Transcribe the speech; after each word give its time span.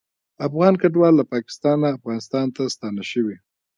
افغان 0.47 0.73
کډوال 0.81 1.13
له 1.17 1.25
پاکستانه 1.33 1.87
افغانستان 1.97 2.45
ته 2.55 2.61
ستانه 2.73 3.03
شوي 3.11 3.37